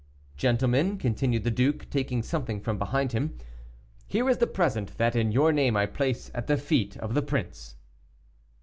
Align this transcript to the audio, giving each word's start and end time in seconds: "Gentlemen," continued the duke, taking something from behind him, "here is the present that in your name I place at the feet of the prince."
"Gentlemen," 0.35 0.97
continued 0.97 1.43
the 1.43 1.51
duke, 1.51 1.87
taking 1.91 2.23
something 2.23 2.59
from 2.59 2.79
behind 2.79 3.11
him, 3.11 3.37
"here 4.07 4.27
is 4.31 4.39
the 4.39 4.47
present 4.47 4.97
that 4.97 5.15
in 5.15 5.31
your 5.31 5.51
name 5.51 5.77
I 5.77 5.85
place 5.85 6.31
at 6.33 6.47
the 6.47 6.57
feet 6.57 6.97
of 6.97 7.13
the 7.13 7.21
prince." 7.21 7.75